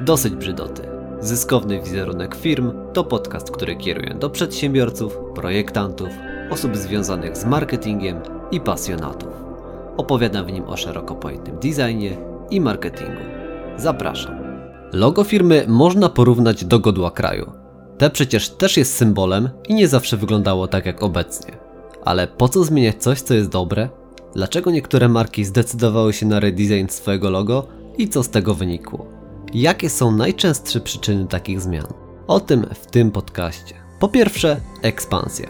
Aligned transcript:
Dosyć 0.00 0.34
brzydoty. 0.34 0.82
Zyskowny 1.20 1.82
wizerunek 1.82 2.34
firm 2.34 2.72
to 2.92 3.04
podcast, 3.04 3.50
który 3.50 3.76
kieruje 3.76 4.14
do 4.14 4.30
przedsiębiorców, 4.30 5.18
projektantów, 5.34 6.08
osób 6.50 6.76
związanych 6.76 7.36
z 7.36 7.44
marketingiem 7.44 8.20
i 8.50 8.60
pasjonatów. 8.60 9.28
Opowiadam 9.96 10.46
w 10.46 10.52
nim 10.52 10.64
o 10.64 10.76
szeroko 10.76 11.14
pojętym 11.14 11.58
designie 11.58 12.16
i 12.50 12.60
marketingu. 12.60 13.22
Zapraszam. 13.76 14.34
Logo 14.92 15.24
firmy 15.24 15.64
można 15.68 16.08
porównać 16.08 16.64
do 16.64 16.78
godła 16.78 17.10
kraju. 17.10 17.52
Te 17.98 18.10
przecież 18.10 18.48
też 18.48 18.76
jest 18.76 18.96
symbolem 18.96 19.50
i 19.68 19.74
nie 19.74 19.88
zawsze 19.88 20.16
wyglądało 20.16 20.68
tak 20.68 20.86
jak 20.86 21.02
obecnie. 21.02 21.56
Ale 22.04 22.26
po 22.26 22.48
co 22.48 22.64
zmieniać 22.64 22.96
coś, 23.02 23.20
co 23.20 23.34
jest 23.34 23.50
dobre? 23.50 23.88
Dlaczego 24.34 24.70
niektóre 24.70 25.08
marki 25.08 25.44
zdecydowały 25.44 26.12
się 26.12 26.26
na 26.26 26.40
redesign 26.40 26.88
swojego 26.88 27.30
logo 27.30 27.66
i 27.98 28.08
co 28.08 28.22
z 28.22 28.28
tego 28.28 28.54
wynikło? 28.54 29.21
Jakie 29.54 29.90
są 29.90 30.12
najczęstsze 30.12 30.80
przyczyny 30.80 31.26
takich 31.26 31.60
zmian? 31.60 31.86
O 32.26 32.40
tym 32.40 32.66
w 32.74 32.86
tym 32.86 33.10
podcaście. 33.10 33.74
Po 33.98 34.08
pierwsze, 34.08 34.60
ekspansja. 34.82 35.48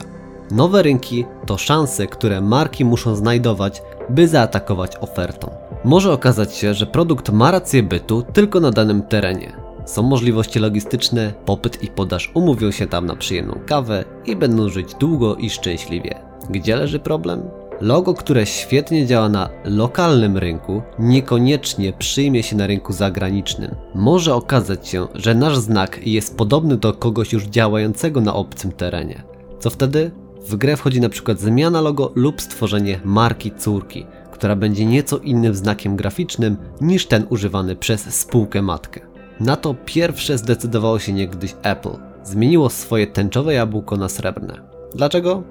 Nowe 0.50 0.82
rynki 0.82 1.24
to 1.46 1.58
szanse, 1.58 2.06
które 2.06 2.40
marki 2.40 2.84
muszą 2.84 3.16
znajdować, 3.16 3.82
by 4.10 4.28
zaatakować 4.28 4.96
ofertą. 4.96 5.50
Może 5.84 6.12
okazać 6.12 6.56
się, 6.56 6.74
że 6.74 6.86
produkt 6.86 7.30
ma 7.30 7.50
rację 7.50 7.82
bytu 7.82 8.22
tylko 8.22 8.60
na 8.60 8.70
danym 8.70 9.02
terenie. 9.02 9.52
Są 9.86 10.02
możliwości 10.02 10.58
logistyczne, 10.58 11.32
popyt 11.44 11.82
i 11.82 11.88
podaż 11.88 12.30
umówią 12.34 12.70
się 12.70 12.86
tam 12.86 13.06
na 13.06 13.16
przyjemną 13.16 13.60
kawę 13.66 14.04
i 14.26 14.36
będą 14.36 14.68
żyć 14.68 14.94
długo 14.94 15.36
i 15.36 15.50
szczęśliwie. 15.50 16.14
Gdzie 16.50 16.76
leży 16.76 16.98
problem? 16.98 17.61
Logo, 17.82 18.14
które 18.14 18.46
świetnie 18.46 19.06
działa 19.06 19.28
na 19.28 19.48
lokalnym 19.64 20.38
rynku, 20.38 20.82
niekoniecznie 20.98 21.92
przyjmie 21.92 22.42
się 22.42 22.56
na 22.56 22.66
rynku 22.66 22.92
zagranicznym. 22.92 23.74
Może 23.94 24.34
okazać 24.34 24.88
się, 24.88 25.08
że 25.14 25.34
nasz 25.34 25.58
znak 25.58 26.06
jest 26.06 26.36
podobny 26.36 26.76
do 26.76 26.92
kogoś 26.92 27.32
już 27.32 27.44
działającego 27.44 28.20
na 28.20 28.34
obcym 28.34 28.72
terenie. 28.72 29.22
Co 29.58 29.70
wtedy? 29.70 30.10
W 30.48 30.56
grę 30.56 30.76
wchodzi 30.76 31.00
na 31.00 31.08
przykład 31.08 31.40
zmiana 31.40 31.80
logo 31.80 32.12
lub 32.14 32.42
stworzenie 32.42 33.00
marki 33.04 33.52
córki, 33.58 34.06
która 34.32 34.56
będzie 34.56 34.86
nieco 34.86 35.18
innym 35.18 35.54
znakiem 35.54 35.96
graficznym 35.96 36.56
niż 36.80 37.06
ten 37.06 37.26
używany 37.30 37.76
przez 37.76 38.00
spółkę 38.00 38.62
matkę. 38.62 39.00
Na 39.40 39.56
to 39.56 39.74
pierwsze 39.84 40.38
zdecydowało 40.38 40.98
się 40.98 41.12
niegdyś 41.12 41.54
Apple. 41.62 41.96
Zmieniło 42.24 42.70
swoje 42.70 43.06
tęczowe 43.06 43.54
jabłko 43.54 43.96
na 43.96 44.08
srebrne. 44.08 44.60
Dlaczego? 44.94 45.42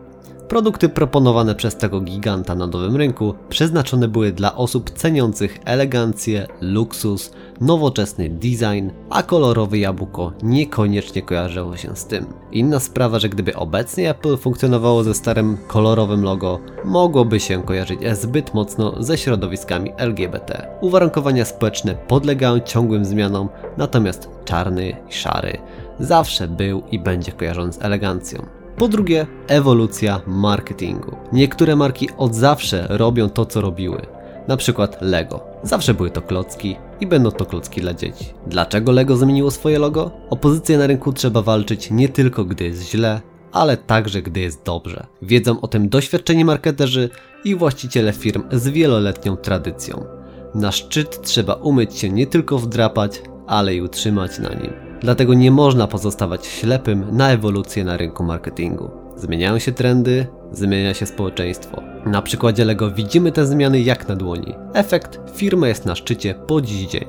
Produkty 0.51 0.89
proponowane 0.89 1.55
przez 1.55 1.77
tego 1.77 2.01
giganta 2.01 2.55
na 2.55 2.67
nowym 2.67 2.95
rynku 2.95 3.33
przeznaczone 3.49 4.07
były 4.07 4.31
dla 4.31 4.55
osób 4.55 4.89
ceniących 4.89 5.59
elegancję, 5.65 6.47
luksus, 6.61 7.31
nowoczesny 7.61 8.29
design, 8.29 8.89
a 9.09 9.23
kolorowe 9.23 9.77
jabłko 9.77 10.31
niekoniecznie 10.43 11.21
kojarzyło 11.21 11.77
się 11.77 11.95
z 11.95 12.05
tym. 12.05 12.25
Inna 12.51 12.79
sprawa, 12.79 13.19
że 13.19 13.29
gdyby 13.29 13.55
obecnie 13.55 14.09
Apple 14.09 14.37
funkcjonowało 14.37 15.03
ze 15.03 15.13
starym 15.13 15.57
kolorowym 15.67 16.23
logo, 16.23 16.59
mogłoby 16.85 17.39
się 17.39 17.63
kojarzyć 17.63 17.99
zbyt 18.13 18.53
mocno 18.53 19.03
ze 19.03 19.17
środowiskami 19.17 19.91
LGBT. 19.97 20.67
Uwarunkowania 20.81 21.45
społeczne 21.45 21.95
podlegają 21.95 22.59
ciągłym 22.59 23.05
zmianom, 23.05 23.49
natomiast 23.77 24.29
czarny 24.45 24.89
i 24.89 25.13
szary 25.13 25.57
zawsze 25.99 26.47
był 26.47 26.83
i 26.91 26.99
będzie 26.99 27.31
kojarzony 27.31 27.73
z 27.73 27.81
elegancją. 27.81 28.60
Po 28.77 28.87
drugie, 28.87 29.27
ewolucja 29.47 30.21
marketingu. 30.27 31.15
Niektóre 31.33 31.75
marki 31.75 32.09
od 32.17 32.35
zawsze 32.35 32.87
robią 32.89 33.29
to, 33.29 33.45
co 33.45 33.61
robiły. 33.61 34.01
Na 34.47 34.57
przykład 34.57 34.97
Lego. 35.01 35.43
Zawsze 35.63 35.93
były 35.93 36.11
to 36.11 36.21
klocki 36.21 36.75
i 36.99 37.07
będą 37.07 37.31
to 37.31 37.45
klocki 37.45 37.81
dla 37.81 37.93
dzieci. 37.93 38.25
Dlaczego 38.47 38.91
Lego 38.91 39.17
zmieniło 39.17 39.51
swoje 39.51 39.79
logo? 39.79 40.11
Opozycję 40.29 40.77
na 40.77 40.87
rynku 40.87 41.13
trzeba 41.13 41.41
walczyć 41.41 41.91
nie 41.91 42.09
tylko 42.09 42.45
gdy 42.45 42.63
jest 42.63 42.91
źle, 42.91 43.21
ale 43.51 43.77
także 43.77 44.21
gdy 44.21 44.39
jest 44.39 44.63
dobrze. 44.65 45.07
Wiedzą 45.21 45.61
o 45.61 45.67
tym 45.67 45.89
doświadczeni 45.89 46.45
marketerzy 46.45 47.09
i 47.43 47.55
właściciele 47.55 48.13
firm 48.13 48.43
z 48.51 48.67
wieloletnią 48.67 49.37
tradycją. 49.37 50.05
Na 50.55 50.71
szczyt 50.71 51.21
trzeba 51.21 51.53
umieć 51.53 51.97
się 51.97 52.09
nie 52.09 52.27
tylko 52.27 52.57
wdrapać, 52.57 53.21
ale 53.47 53.75
i 53.75 53.81
utrzymać 53.81 54.39
na 54.39 54.49
nim. 54.49 54.90
Dlatego 55.01 55.33
nie 55.33 55.51
można 55.51 55.87
pozostawać 55.87 56.45
ślepym 56.45 57.05
na 57.11 57.31
ewolucję 57.31 57.83
na 57.83 57.97
rynku 57.97 58.23
marketingu. 58.23 58.89
Zmieniają 59.15 59.59
się 59.59 59.71
trendy, 59.71 60.27
zmienia 60.51 60.93
się 60.93 61.05
społeczeństwo. 61.05 61.81
Na 62.05 62.21
przykładzie 62.21 62.65
Lego 62.65 62.91
widzimy 62.91 63.31
te 63.31 63.45
zmiany 63.45 63.81
jak 63.81 64.07
na 64.07 64.15
dłoni. 64.15 64.55
Efekt 64.73 65.19
firma 65.35 65.67
jest 65.67 65.85
na 65.85 65.95
szczycie 65.95 66.35
po 66.47 66.61
dziś 66.61 66.87
dzień. 66.87 67.05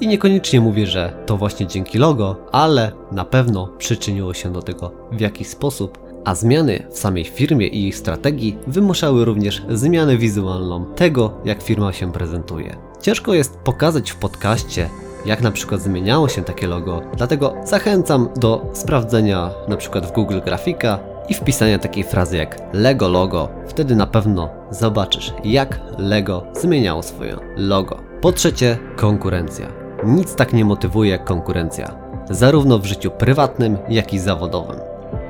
I 0.00 0.08
niekoniecznie 0.08 0.60
mówię, 0.60 0.86
że 0.86 1.12
to 1.26 1.36
właśnie 1.36 1.66
dzięki 1.66 1.98
logo, 1.98 2.36
ale 2.52 2.92
na 3.12 3.24
pewno 3.24 3.66
przyczyniło 3.78 4.34
się 4.34 4.52
do 4.52 4.62
tego 4.62 4.92
w 5.12 5.20
jakiś 5.20 5.48
sposób, 5.48 5.98
a 6.24 6.34
zmiany 6.34 6.86
w 6.90 6.98
samej 6.98 7.24
firmie 7.24 7.66
i 7.66 7.88
ich 7.88 7.96
strategii 7.96 8.58
wymuszały 8.66 9.24
również 9.24 9.62
zmianę 9.70 10.16
wizualną 10.16 10.84
tego, 10.84 11.32
jak 11.44 11.62
firma 11.62 11.92
się 11.92 12.12
prezentuje. 12.12 12.76
Ciężko 13.00 13.34
jest 13.34 13.56
pokazać 13.56 14.10
w 14.10 14.16
podcaście 14.16 14.88
jak 15.26 15.40
na 15.40 15.50
przykład 15.50 15.80
zmieniało 15.80 16.28
się 16.28 16.44
takie 16.44 16.66
logo, 16.66 17.02
dlatego 17.16 17.54
zachęcam 17.64 18.28
do 18.36 18.66
sprawdzenia 18.72 19.50
na 19.68 19.76
przykład 19.76 20.06
w 20.06 20.12
Google 20.12 20.40
Grafika 20.44 20.98
i 21.28 21.34
wpisania 21.34 21.78
takiej 21.78 22.04
frazy 22.04 22.36
jak 22.36 22.58
Lego 22.72 23.08
logo. 23.08 23.48
Wtedy 23.68 23.96
na 23.96 24.06
pewno 24.06 24.48
zobaczysz, 24.70 25.34
jak 25.44 25.80
Lego 25.98 26.42
zmieniało 26.52 27.02
swoje 27.02 27.36
logo. 27.56 27.96
Po 28.20 28.32
trzecie, 28.32 28.78
konkurencja. 28.96 29.66
Nic 30.04 30.34
tak 30.34 30.52
nie 30.52 30.64
motywuje 30.64 31.10
jak 31.10 31.24
konkurencja, 31.24 31.94
zarówno 32.30 32.78
w 32.78 32.86
życiu 32.86 33.10
prywatnym, 33.10 33.78
jak 33.88 34.14
i 34.14 34.18
zawodowym. 34.18 34.76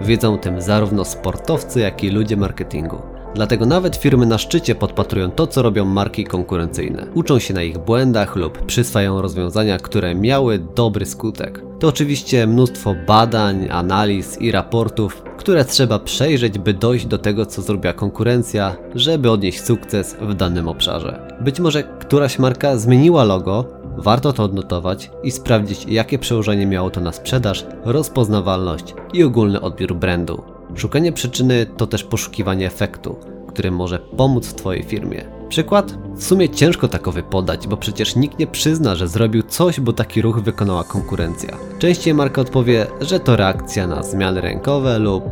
Wiedzą 0.00 0.38
tym 0.38 0.60
zarówno 0.60 1.04
sportowcy, 1.04 1.80
jak 1.80 2.04
i 2.04 2.10
ludzie 2.10 2.36
marketingu. 2.36 3.09
Dlatego 3.34 3.66
nawet 3.66 3.96
firmy 3.96 4.26
na 4.26 4.38
szczycie 4.38 4.74
podpatrują 4.74 5.30
to, 5.30 5.46
co 5.46 5.62
robią 5.62 5.84
marki 5.84 6.24
konkurencyjne. 6.24 7.06
Uczą 7.14 7.38
się 7.38 7.54
na 7.54 7.62
ich 7.62 7.78
błędach 7.78 8.36
lub 8.36 8.66
przyswajają 8.66 9.22
rozwiązania, 9.22 9.78
które 9.78 10.14
miały 10.14 10.58
dobry 10.58 11.06
skutek. 11.06 11.62
To 11.78 11.88
oczywiście 11.88 12.46
mnóstwo 12.46 12.94
badań, 13.06 13.68
analiz 13.70 14.40
i 14.40 14.52
raportów, 14.52 15.22
które 15.38 15.64
trzeba 15.64 15.98
przejrzeć, 15.98 16.58
by 16.58 16.74
dojść 16.74 17.06
do 17.06 17.18
tego, 17.18 17.46
co 17.46 17.62
zrobiła 17.62 17.92
konkurencja, 17.92 18.76
żeby 18.94 19.30
odnieść 19.30 19.64
sukces 19.64 20.16
w 20.20 20.34
danym 20.34 20.68
obszarze. 20.68 21.38
Być 21.40 21.60
może 21.60 21.82
któraś 21.82 22.38
marka 22.38 22.76
zmieniła 22.76 23.24
logo, 23.24 23.64
warto 23.96 24.32
to 24.32 24.42
odnotować 24.42 25.10
i 25.22 25.30
sprawdzić, 25.30 25.86
jakie 25.86 26.18
przełożenie 26.18 26.66
miało 26.66 26.90
to 26.90 27.00
na 27.00 27.12
sprzedaż, 27.12 27.66
rozpoznawalność 27.84 28.94
i 29.12 29.24
ogólny 29.24 29.60
odbiór 29.60 29.94
brandu. 29.94 30.49
Szukanie 30.74 31.12
przyczyny 31.12 31.66
to 31.76 31.86
też 31.86 32.04
poszukiwanie 32.04 32.66
efektu, 32.66 33.16
który 33.48 33.70
może 33.70 33.98
pomóc 33.98 34.46
w 34.46 34.54
Twojej 34.54 34.82
firmie. 34.82 35.24
Przykład? 35.48 35.98
W 36.14 36.24
sumie 36.24 36.48
ciężko 36.48 36.88
takowy 36.88 37.22
podać, 37.22 37.68
bo 37.68 37.76
przecież 37.76 38.16
nikt 38.16 38.38
nie 38.38 38.46
przyzna, 38.46 38.94
że 38.94 39.08
zrobił 39.08 39.42
coś, 39.42 39.80
bo 39.80 39.92
taki 39.92 40.22
ruch 40.22 40.40
wykonała 40.40 40.84
konkurencja. 40.84 41.56
Częściej 41.78 42.14
marka 42.14 42.40
odpowie, 42.40 42.86
że 43.00 43.20
to 43.20 43.36
reakcja 43.36 43.86
na 43.86 44.02
zmiany 44.02 44.40
rynkowe 44.40 44.98
lub 44.98 45.24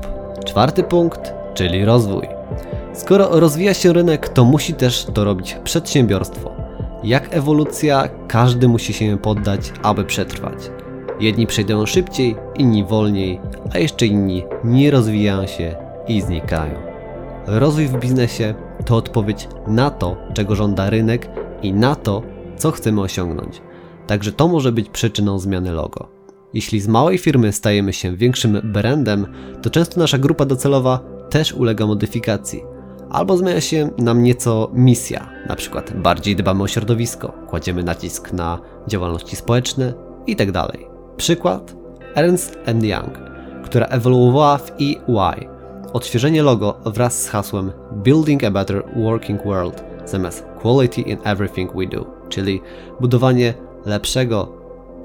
czwarty 0.46 0.82
punkt, 0.82 1.32
czyli 1.54 1.84
rozwój. 1.84 2.26
Skoro 2.94 3.40
rozwija 3.40 3.74
się 3.74 3.92
rynek, 3.92 4.28
to 4.28 4.44
musi 4.44 4.74
też 4.74 5.06
to 5.14 5.24
robić 5.24 5.56
przedsiębiorstwo. 5.64 6.52
Jak 7.04 7.34
ewolucja, 7.34 8.08
każdy 8.28 8.68
musi 8.68 8.92
się 8.92 9.18
poddać, 9.18 9.72
aby 9.82 10.04
przetrwać. 10.04 10.70
Jedni 11.20 11.46
przejdą 11.46 11.86
szybciej, 11.86 12.36
inni 12.56 12.84
wolniej, 12.84 13.40
a 13.74 13.78
jeszcze 13.78 14.06
inni 14.06 14.44
nie 14.64 14.90
rozwijają 14.90 15.46
się 15.46 15.76
i 16.08 16.20
znikają. 16.20 16.74
Rozwój 17.46 17.86
w 17.86 17.98
biznesie 17.98 18.54
to 18.84 18.96
odpowiedź 18.96 19.48
na 19.66 19.90
to, 19.90 20.16
czego 20.34 20.54
żąda 20.54 20.90
rynek 20.90 21.30
i 21.62 21.72
na 21.72 21.94
to, 21.94 22.22
co 22.56 22.70
chcemy 22.70 23.00
osiągnąć. 23.00 23.62
Także 24.06 24.32
to 24.32 24.48
może 24.48 24.72
być 24.72 24.88
przyczyną 24.88 25.38
zmiany 25.38 25.72
logo. 25.72 26.08
Jeśli 26.54 26.80
z 26.80 26.88
małej 26.88 27.18
firmy 27.18 27.52
stajemy 27.52 27.92
się 27.92 28.16
większym 28.16 28.60
brandem, 28.64 29.26
to 29.62 29.70
często 29.70 30.00
nasza 30.00 30.18
grupa 30.18 30.44
docelowa 30.44 31.00
też 31.30 31.52
ulega 31.52 31.86
modyfikacji. 31.86 32.62
Albo 33.10 33.36
zmienia 33.36 33.60
się 33.60 33.90
nam 33.98 34.22
nieco 34.22 34.70
misja, 34.72 35.30
na 35.48 35.56
przykład 35.56 35.96
bardziej 35.96 36.36
dbamy 36.36 36.62
o 36.62 36.68
środowisko, 36.68 37.32
kładziemy 37.48 37.82
nacisk 37.82 38.32
na 38.32 38.58
działalności 38.88 39.36
społeczne 39.36 39.94
itd. 40.26 40.68
Przykład 41.18 41.76
Ernst 42.14 42.58
Young, 42.82 43.18
która 43.64 43.86
ewoluowała 43.86 44.58
w 44.58 44.70
EY. 44.70 45.48
Odświeżenie 45.92 46.42
logo 46.42 46.80
wraz 46.86 47.22
z 47.22 47.28
hasłem 47.28 47.72
Building 47.92 48.44
a 48.44 48.50
Better 48.50 48.84
Working 48.96 49.44
World 49.44 49.84
zamiast 50.04 50.46
Quality 50.60 51.00
in 51.00 51.18
Everything 51.24 51.76
We 51.76 51.86
Do, 51.86 52.06
czyli 52.28 52.60
budowanie 53.00 53.54
lepszego, 53.86 54.52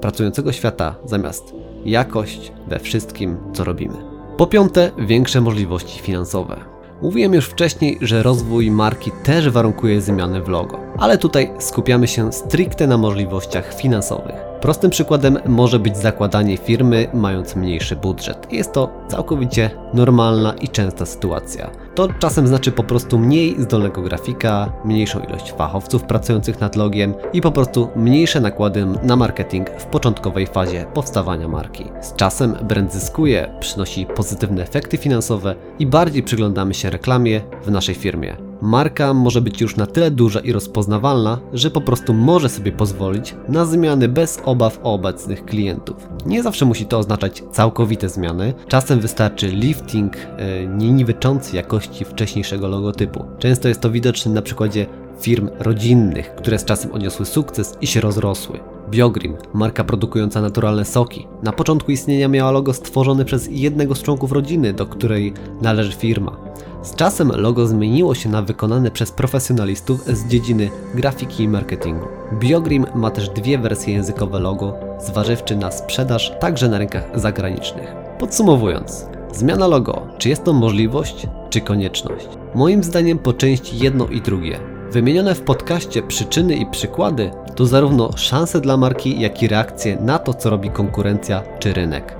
pracującego 0.00 0.52
świata 0.52 0.94
zamiast 1.04 1.54
jakość 1.84 2.52
we 2.68 2.78
wszystkim, 2.78 3.36
co 3.52 3.64
robimy. 3.64 3.96
Po 4.36 4.46
piąte, 4.46 4.90
większe 4.98 5.40
możliwości 5.40 6.00
finansowe. 6.00 6.56
Mówiłem 7.02 7.34
już 7.34 7.46
wcześniej, 7.46 7.98
że 8.00 8.22
rozwój 8.22 8.70
marki 8.70 9.10
też 9.24 9.48
warunkuje 9.48 10.00
zmiany 10.00 10.42
w 10.42 10.48
logo, 10.48 10.78
ale 10.98 11.18
tutaj 11.18 11.50
skupiamy 11.58 12.06
się 12.06 12.32
stricte 12.32 12.86
na 12.86 12.98
możliwościach 12.98 13.74
finansowych. 13.74 14.53
Prostym 14.64 14.90
przykładem 14.90 15.38
może 15.46 15.78
być 15.78 15.96
zakładanie 15.96 16.56
firmy 16.56 17.08
mając 17.14 17.56
mniejszy 17.56 17.96
budżet. 17.96 18.52
Jest 18.52 18.72
to 18.72 18.90
całkowicie 19.08 19.70
normalna 19.94 20.54
i 20.54 20.68
częsta 20.68 21.06
sytuacja. 21.06 21.70
To 21.94 22.08
czasem 22.18 22.46
znaczy 22.46 22.72
po 22.72 22.84
prostu 22.84 23.18
mniej 23.18 23.62
zdolnego 23.62 24.02
grafika, 24.02 24.72
mniejszą 24.84 25.20
ilość 25.20 25.52
fachowców 25.52 26.02
pracujących 26.02 26.60
nad 26.60 26.76
logiem 26.76 27.14
i 27.32 27.40
po 27.40 27.52
prostu 27.52 27.88
mniejsze 27.96 28.40
nakłady 28.40 28.86
na 29.02 29.16
marketing 29.16 29.70
w 29.70 29.84
początkowej 29.84 30.46
fazie 30.46 30.86
powstawania 30.94 31.48
marki. 31.48 31.84
Z 32.00 32.14
czasem 32.14 32.56
brand 32.62 32.92
zyskuje, 32.92 33.54
przynosi 33.60 34.06
pozytywne 34.06 34.62
efekty 34.62 34.96
finansowe 34.96 35.54
i 35.78 35.86
bardziej 35.86 36.22
przyglądamy 36.22 36.74
się 36.74 36.90
reklamie 36.90 37.40
w 37.64 37.70
naszej 37.70 37.94
firmie. 37.94 38.36
Marka 38.62 39.14
może 39.14 39.40
być 39.40 39.60
już 39.60 39.76
na 39.76 39.86
tyle 39.86 40.10
duża 40.10 40.40
i 40.40 40.52
rozpoznawalna, 40.52 41.38
że 41.52 41.70
po 41.70 41.80
prostu 41.80 42.14
może 42.14 42.48
sobie 42.48 42.72
pozwolić 42.72 43.34
na 43.48 43.64
zmiany 43.64 44.08
bez 44.08 44.40
obaw 44.44 44.80
o 44.82 44.94
obecnych 44.94 45.44
klientów. 45.44 46.08
Nie 46.26 46.42
zawsze 46.42 46.64
musi 46.64 46.86
to 46.86 46.98
oznaczać 46.98 47.42
całkowite 47.52 48.08
zmiany, 48.08 48.54
czasem 48.68 49.00
wystarczy 49.00 49.48
lifting 49.48 50.16
yy, 50.16 50.66
nie 50.76 50.92
niweczący 50.92 51.56
jakości 51.84 52.04
wcześniejszego 52.04 52.68
logotypu. 52.68 53.24
Często 53.38 53.68
jest 53.68 53.80
to 53.80 53.90
widoczne 53.90 54.32
na 54.32 54.42
przykładzie 54.42 54.86
firm 55.20 55.50
rodzinnych, 55.58 56.34
które 56.34 56.58
z 56.58 56.64
czasem 56.64 56.92
odniosły 56.92 57.26
sukces 57.26 57.76
i 57.80 57.86
się 57.86 58.00
rozrosły. 58.00 58.60
Biogrim, 58.90 59.36
marka 59.54 59.84
produkująca 59.84 60.40
naturalne 60.40 60.84
soki. 60.84 61.26
Na 61.42 61.52
początku 61.52 61.92
istnienia 61.92 62.28
miała 62.28 62.50
logo 62.50 62.72
stworzone 62.72 63.24
przez 63.24 63.48
jednego 63.50 63.94
z 63.94 64.02
członków 64.02 64.32
rodziny, 64.32 64.72
do 64.72 64.86
której 64.86 65.34
należy 65.62 65.92
firma. 65.92 66.36
Z 66.82 66.94
czasem 66.94 67.32
logo 67.34 67.66
zmieniło 67.66 68.14
się 68.14 68.28
na 68.28 68.42
wykonane 68.42 68.90
przez 68.90 69.12
profesjonalistów 69.12 70.04
z 70.04 70.28
dziedziny 70.28 70.70
grafiki 70.94 71.42
i 71.42 71.48
marketingu. 71.48 72.06
Biogrim 72.38 72.86
ma 72.94 73.10
też 73.10 73.28
dwie 73.28 73.58
wersje 73.58 73.94
językowe 73.94 74.40
logo, 74.40 74.74
zważywszy 75.00 75.56
na 75.56 75.70
sprzedaż 75.70 76.32
także 76.40 76.68
na 76.68 76.78
rynkach 76.78 77.20
zagranicznych. 77.20 77.94
Podsumowując, 78.18 79.06
zmiana 79.32 79.66
logo, 79.66 80.06
czy 80.18 80.28
jest 80.28 80.44
to 80.44 80.52
możliwość, 80.52 81.26
czy 81.54 81.60
konieczność? 81.60 82.28
Moim 82.54 82.84
zdaniem 82.84 83.18
po 83.18 83.32
części 83.32 83.78
jedno 83.78 84.06
i 84.06 84.20
drugie. 84.20 84.60
Wymienione 84.90 85.34
w 85.34 85.40
podcaście 85.40 86.02
przyczyny 86.02 86.56
i 86.56 86.66
przykłady 86.66 87.30
to 87.56 87.66
zarówno 87.66 88.16
szanse 88.16 88.60
dla 88.60 88.76
marki, 88.76 89.20
jak 89.20 89.42
i 89.42 89.48
reakcje 89.48 89.96
na 89.96 90.18
to, 90.18 90.34
co 90.34 90.50
robi 90.50 90.70
konkurencja 90.70 91.42
czy 91.58 91.72
rynek. 91.72 92.16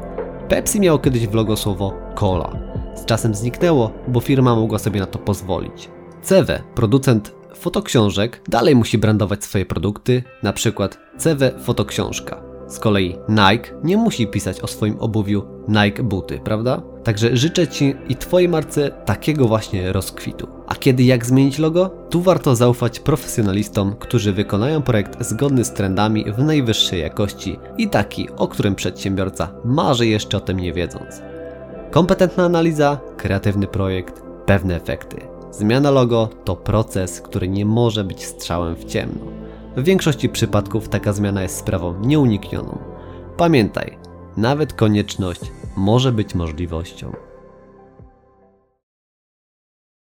Pepsi 0.49 0.81
miało 0.81 0.99
kiedyś 0.99 1.27
w 1.27 1.35
logo 1.35 1.57
słowo 1.57 1.93
cola. 2.15 2.53
Z 2.95 3.05
czasem 3.05 3.35
zniknęło, 3.35 3.91
bo 4.09 4.21
firma 4.21 4.55
mogła 4.55 4.79
sobie 4.79 5.01
na 5.01 5.07
to 5.07 5.19
pozwolić. 5.19 5.89
CW, 6.23 6.53
producent 6.75 7.35
fotoksiążek, 7.55 8.41
dalej 8.49 8.75
musi 8.75 8.99
brandować 8.99 9.45
swoje 9.45 9.67
produkty, 9.67 10.23
na 10.43 10.53
przykład 10.53 10.99
CW 11.19 11.65
Fotoksiążka. 11.65 12.54
Z 12.67 12.79
kolei 12.79 13.17
Nike 13.29 13.71
nie 13.85 13.97
musi 13.97 14.27
pisać 14.27 14.61
o 14.61 14.67
swoim 14.67 15.01
obuwiu 15.01 15.43
Nike 15.69 16.03
buty, 16.03 16.41
prawda? 16.45 16.83
Także 17.05 17.37
życzę 17.37 17.69
Ci 17.69 17.95
i 18.09 18.17
Twojej 18.17 18.49
marce 18.49 18.91
takiego 18.91 19.49
właśnie 19.49 19.93
rozkwitu. 19.93 20.49
A 20.67 20.75
kiedy 20.75 21.03
jak 21.03 21.27
zmienić 21.27 21.59
logo? 21.59 21.91
Tu 22.11 22.21
warto 22.21 22.57
zaufać 22.57 23.01
profesjonalistom, 23.01 23.97
którzy 23.99 24.33
wykonają 24.33 24.83
projekt 24.83 25.25
zgodny 25.25 25.65
z 25.65 25.73
trendami 25.73 26.25
w 26.33 26.39
najwyższej 26.39 27.01
jakości 27.01 27.59
i 27.79 27.89
taki, 27.89 28.29
o 28.37 28.49
którym 28.49 28.75
przedsiębiorca 28.75 29.49
marzy 29.65 30.07
jeszcze 30.07 30.37
o 30.37 30.41
tym 30.41 30.61
nie 30.61 30.73
wiedząc. 30.73 31.23
Kompetentna 31.91 32.45
analiza, 32.45 32.99
kreatywny 33.17 33.67
projekt, 33.67 34.23
pewne 34.47 34.77
efekty. 34.77 35.17
Zmiana 35.51 35.91
logo 35.91 36.29
to 36.45 36.57
proces, 36.57 37.21
który 37.21 37.49
nie 37.49 37.67
może 37.67 38.05
być 38.05 38.25
strzałem 38.25 38.75
w 38.77 38.85
ciemno. 38.85 39.44
W 39.77 39.85
większości 39.85 40.29
przypadków 40.29 40.89
taka 40.89 41.13
zmiana 41.13 41.43
jest 41.43 41.57
sprawą 41.57 42.01
nieuniknioną. 42.01 42.79
Pamiętaj, 43.37 43.99
nawet 44.37 44.73
konieczność 44.73 45.41
może 45.77 46.13
być 46.13 46.35
możliwością. 46.35 47.13